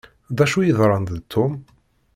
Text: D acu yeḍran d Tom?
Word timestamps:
D 0.37 0.39
acu 0.43 0.59
yeḍran 0.63 1.03
d 1.17 1.19
Tom? 1.31 1.53